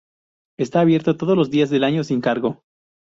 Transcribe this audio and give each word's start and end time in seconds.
Está 0.57 0.79
abierto 0.79 1.15
todos 1.15 1.37
los 1.37 1.51
días 1.51 1.69
del 1.69 1.83
año 1.83 2.03
sin 2.03 2.21
cargo. 2.21 2.63